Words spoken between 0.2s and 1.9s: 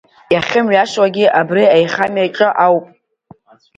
Иахьымҩасуагьы абри